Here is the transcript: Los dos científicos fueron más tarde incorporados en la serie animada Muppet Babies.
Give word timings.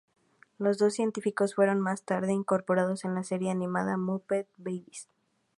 Los 0.57 0.79
dos 0.79 0.95
científicos 0.95 1.53
fueron 1.53 1.79
más 1.79 2.01
tarde 2.01 2.33
incorporados 2.33 3.05
en 3.05 3.13
la 3.13 3.23
serie 3.23 3.51
animada 3.51 3.97
Muppet 3.97 4.49
Babies. 4.57 5.07